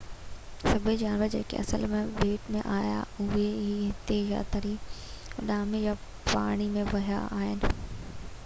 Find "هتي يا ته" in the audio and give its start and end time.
3.91-4.55